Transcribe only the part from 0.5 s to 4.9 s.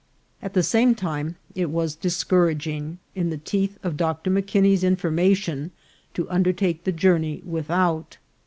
the same time, it was discouraging, in the teeth of Dr. M'Kinney's